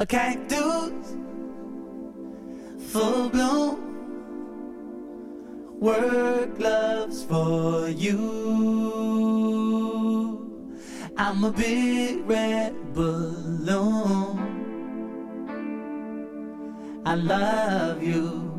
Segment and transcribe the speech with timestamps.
[0.00, 1.14] a cactus,
[2.88, 3.76] full bloom,
[5.78, 8.16] work gloves for you.
[11.18, 14.38] I'm a big red balloon.
[17.04, 18.49] I love you.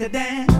[0.00, 0.59] The dance.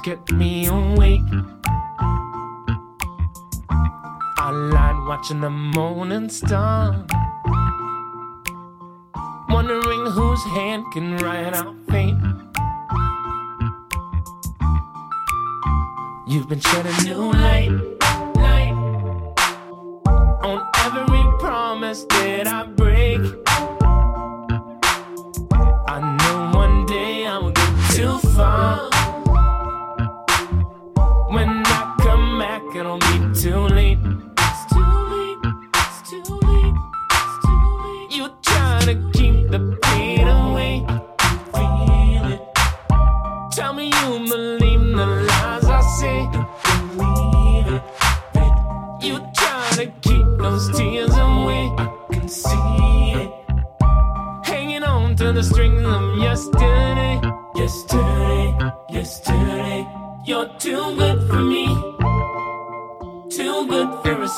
[0.00, 1.22] kept me awake.
[3.70, 7.06] I lied watching the morning star.
[9.48, 12.14] Wondering whose hand can write out fate.
[16.26, 17.70] You've been shedding new light,
[18.36, 18.74] light
[20.42, 23.47] on every promise that I break.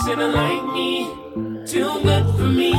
[0.04, 1.07] sinner like me.
[1.66, 2.73] Too good for me.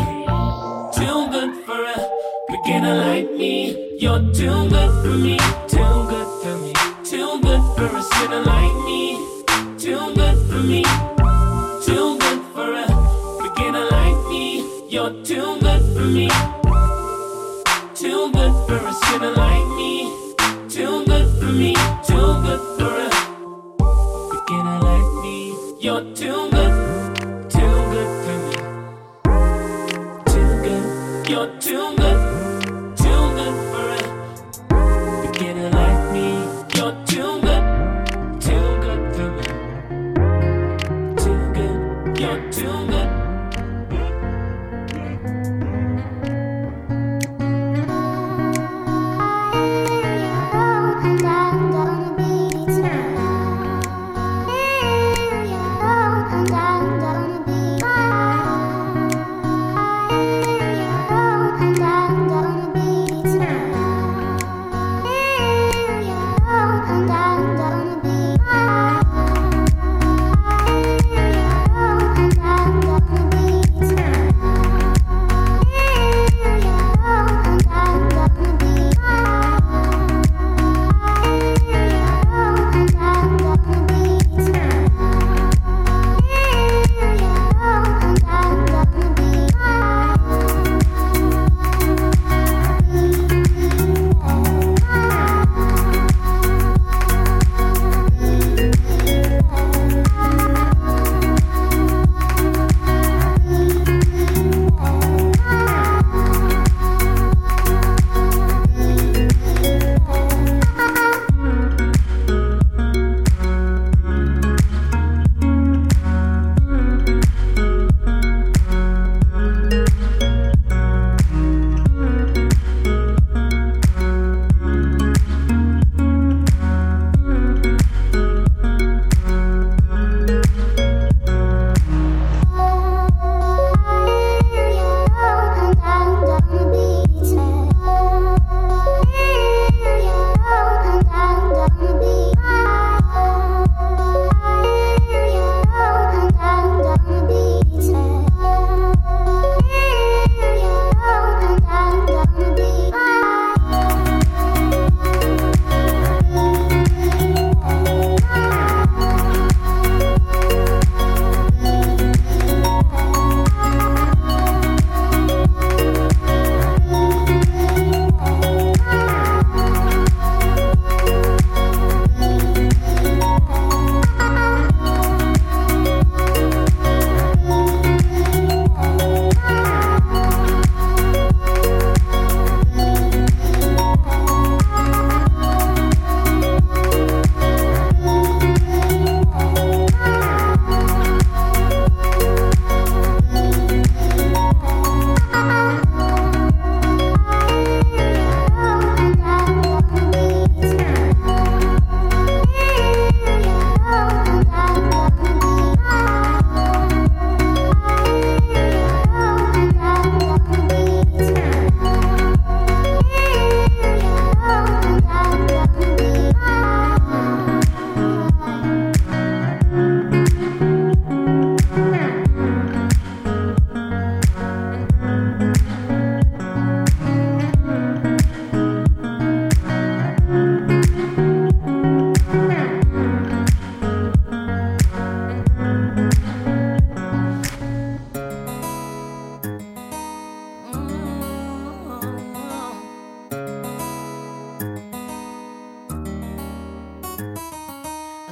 [0.98, 2.10] Too good for a
[2.50, 3.98] beginner like me.
[4.00, 5.38] You're too good for me.
[5.68, 6.74] Too good for me.
[7.04, 9.18] Too good for a sinner like me.
[9.78, 10.84] Too good for me.
[11.86, 12.88] Too good for a
[13.44, 14.66] beginner like me.
[14.90, 16.30] You're too good for me.
[17.96, 20.21] Too good for a sinner like me.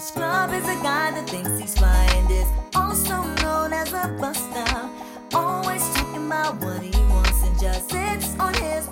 [0.10, 4.89] Scrub is a guy that thinks he's flying, is also known as a buster.
[5.36, 8.88] Always talking about what he wants and just sits on his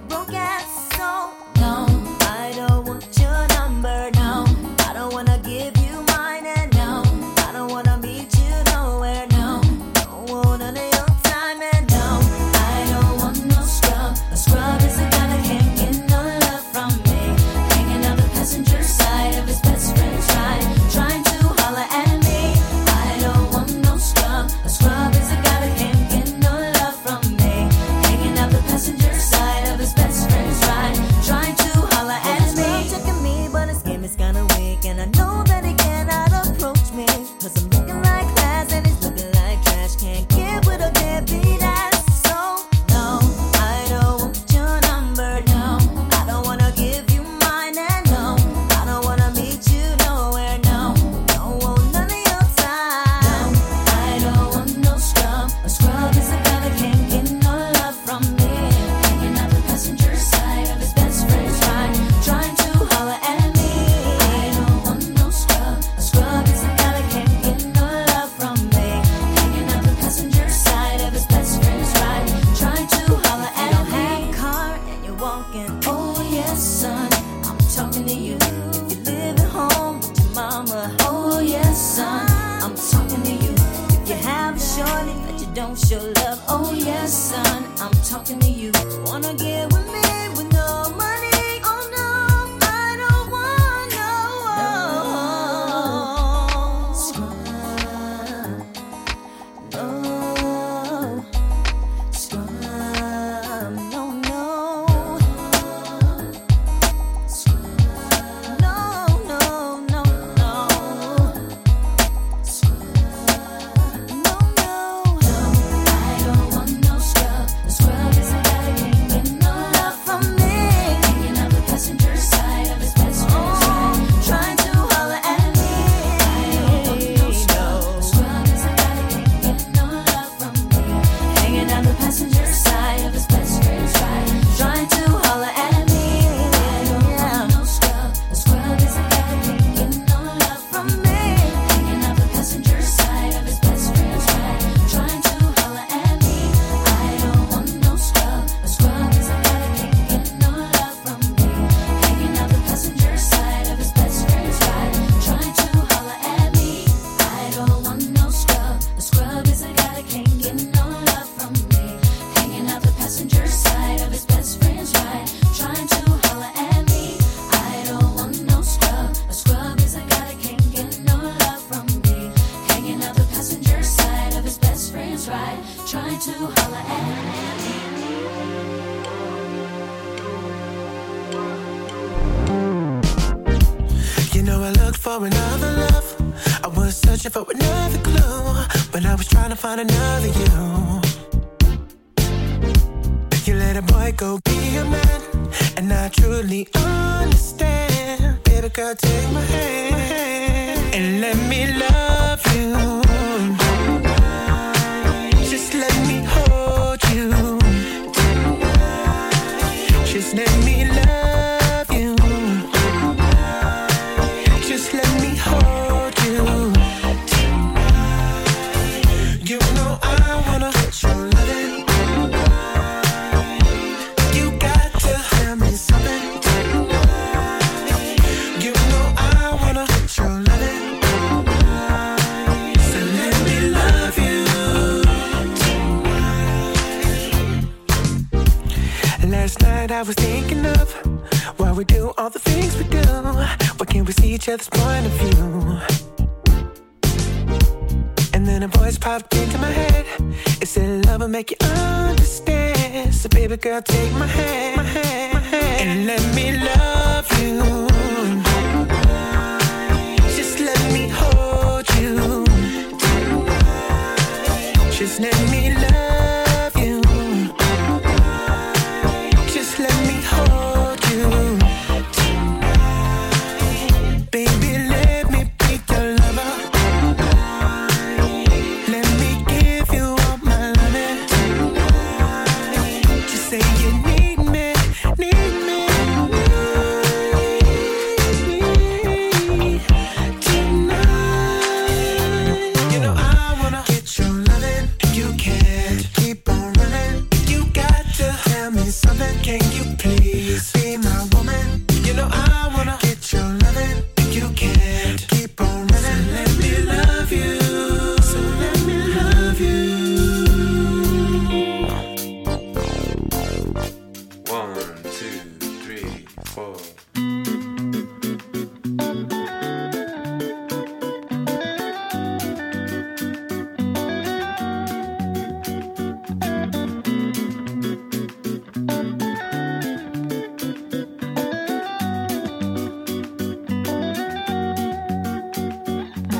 [253.47, 256.86] baby girl, take my hand, my hand, my hand and let me love.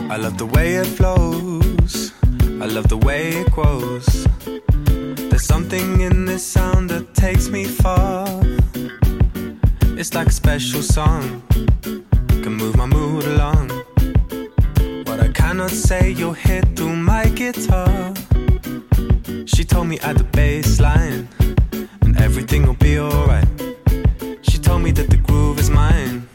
[0.10, 2.14] I love the way it flows.
[2.62, 4.26] I love the way it grows.
[5.30, 8.26] There's something in this sound that takes me far.
[10.00, 11.44] It's like a special song.
[11.82, 13.70] Can move my mood along.
[15.06, 18.14] What I cannot say, you'll hear through my guitar.
[19.46, 21.28] She told me at the bass line,
[22.02, 23.48] and everything will be alright.
[24.42, 26.27] She told me that the groove is mine.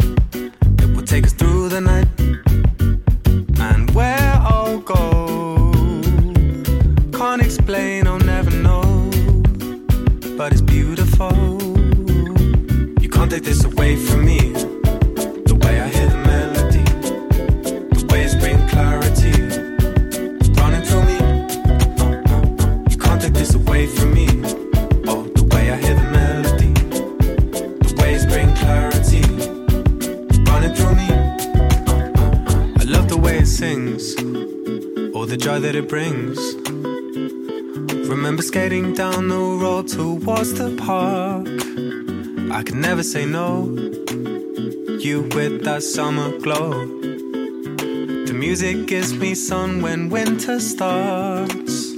[49.48, 51.90] sun when winter starts.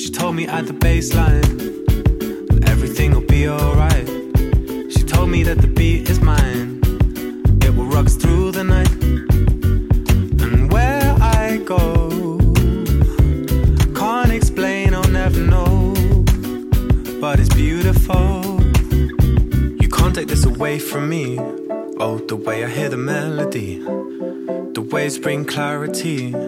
[0.00, 1.46] She told me at the baseline
[2.66, 4.08] everything will be alright.
[4.90, 6.80] She told me that the beat is mine,
[7.62, 8.90] it will rock through the night.
[10.44, 12.08] And where I go,
[13.94, 15.92] can't explain, I'll never know.
[17.20, 18.62] But it's beautiful.
[19.82, 21.38] You can't take this away from me.
[22.00, 23.80] Oh, the way I hear the melody,
[24.76, 26.47] the waves bring clarity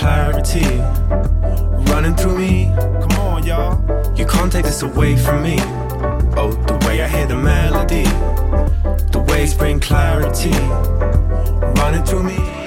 [0.00, 0.64] clarity
[1.92, 2.72] running through me.
[3.02, 3.76] Come on, y'all.
[4.16, 5.56] You can't take this away from me.
[6.40, 8.04] Oh, the way I hear the melody,
[9.12, 10.56] the waves bring clarity
[11.78, 12.59] running through me.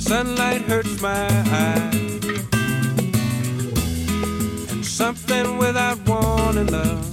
[0.00, 2.24] Sunlight hurts my eyes.
[4.70, 7.06] And something without wanting love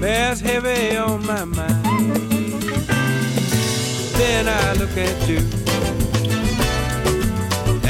[0.00, 1.84] bears heavy on my mind.
[4.18, 5.38] Then I look at you,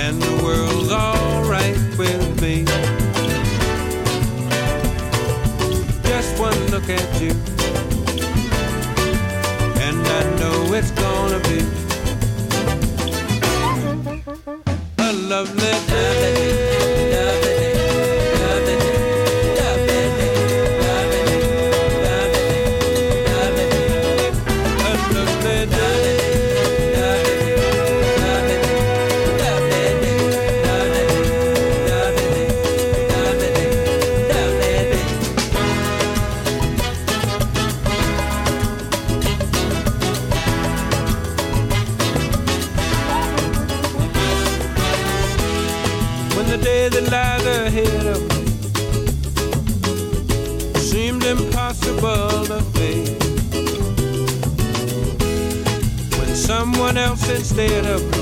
[0.02, 2.64] and the world's alright with me.
[6.02, 7.32] Just one look at you,
[9.86, 11.85] and I know it's gonna be.
[15.36, 16.45] Lovely day.
[57.58, 58.15] Instead of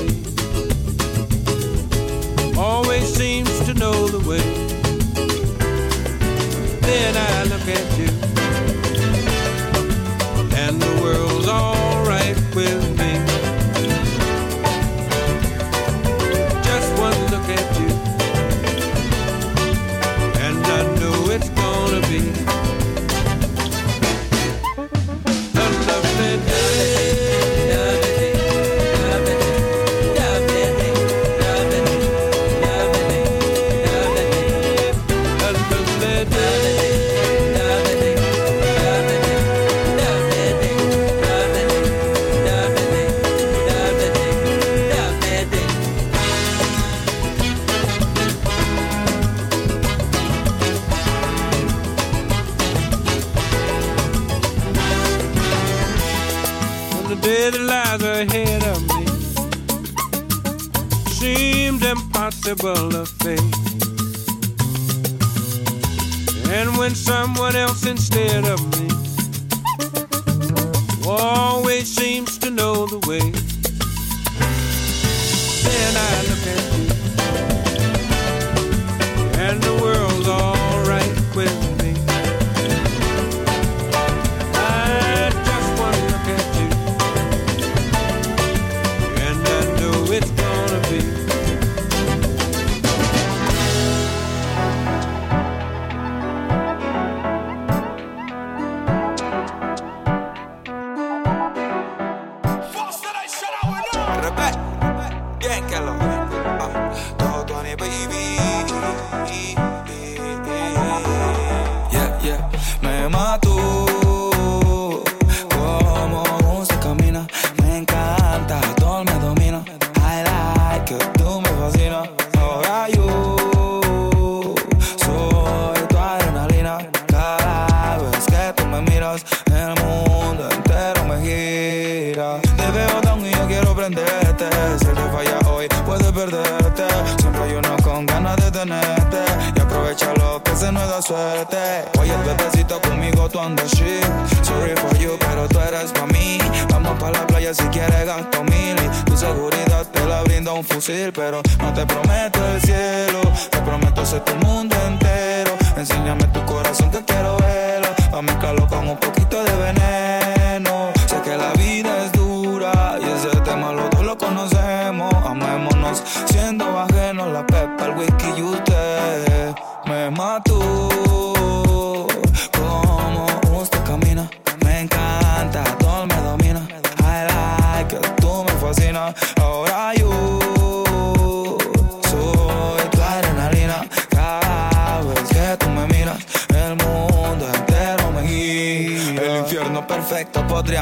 [152.05, 153.21] prometo el cielo.
[153.49, 155.51] Te prometo ser tu mundo entero.
[155.77, 157.87] Enséñame tu corazón que quiero verlo.
[158.13, 160.91] A mezclarlo con un poquito de veneno.
[161.07, 161.94] Sé que la vida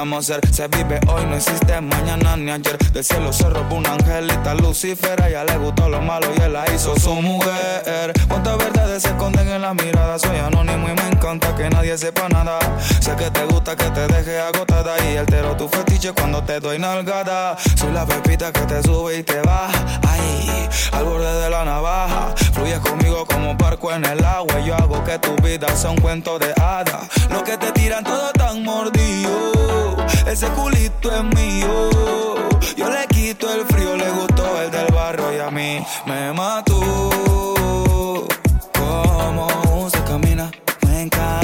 [0.03, 2.77] Se vive hoy, no existe mañana ni ayer.
[2.91, 5.19] Del cielo se robó una angelita Lucifer.
[5.21, 8.11] A ella le gustó lo malo y él la hizo su mujer.
[8.27, 10.19] Cuántas verdades se esconden en la mirada.
[10.19, 12.59] Soy anónimo y me encanta que nadie sepa nada.
[12.99, 14.93] Sé que te gusta que te deje agotada.
[15.09, 17.55] Y altero tu fetiche cuando te doy nalgada.
[17.75, 19.71] Soy la pepita que te sube y te baja.
[20.05, 22.35] Ay, al borde de la navaja.
[22.51, 24.59] Fluyes conmigo como barco en el agua.
[24.59, 27.07] Yo hago que tu vida sea un cuento de hadas.
[27.29, 29.92] Lo que te tiran todo tan mordido.
[30.27, 31.89] Ese culito es mío.
[32.75, 36.75] Yo le quito el frío, le gustó el del barro y a mí me mató.
[38.73, 39.47] Como
[39.85, 40.51] usted camina,
[40.87, 41.42] me encanta,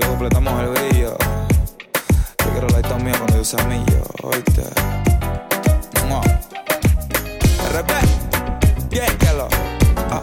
[0.00, 1.16] si completamos el brillo,
[2.36, 4.62] te quiero la historia mía cuando yo sea millo, oíste.
[6.08, 6.20] Mua.
[7.72, 7.90] RP,
[8.90, 9.48] yeah.
[10.10, 10.22] Ah,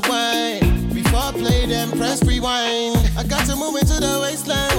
[0.00, 0.92] the wine.
[0.92, 2.96] Before I play, them press rewind.
[3.16, 4.75] I got to move into the wasteland.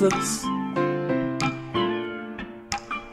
[0.00, 0.46] chocolates.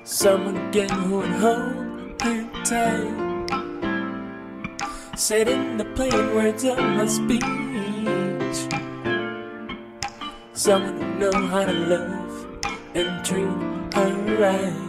[0.03, 1.75] Someone again who would hold
[2.23, 3.13] me tight.
[5.17, 7.43] Said in the plain words of my speech.
[10.53, 12.61] Someone who know how to love
[12.95, 14.86] and treat her right.